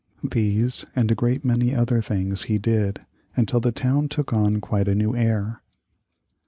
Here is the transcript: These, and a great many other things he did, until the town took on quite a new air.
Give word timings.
These, 0.27 0.83
and 0.95 1.11
a 1.11 1.13
great 1.13 1.45
many 1.45 1.75
other 1.75 2.01
things 2.01 2.41
he 2.49 2.57
did, 2.57 3.05
until 3.37 3.59
the 3.59 3.71
town 3.71 4.09
took 4.09 4.33
on 4.33 4.59
quite 4.59 4.87
a 4.87 4.95
new 4.95 5.15
air. 5.15 5.61